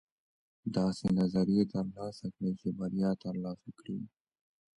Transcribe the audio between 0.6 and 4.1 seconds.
داسې نظریې ترلاسه کړئ چې بریا ترلاسه کړئ.